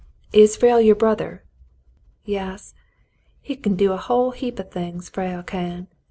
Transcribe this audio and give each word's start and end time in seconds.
'* 0.21 0.25
"Is 0.33 0.57
Frale 0.57 0.79
j^our 0.79 0.97
brother.^" 0.97 1.43
"Yas. 2.25 2.73
He 3.39 3.55
c'n 3.55 3.75
do 3.75 3.91
a 3.93 4.31
heap 4.33 4.59
o' 4.59 4.63
things, 4.63 5.09
Frale 5.09 5.43
can. 5.43 5.89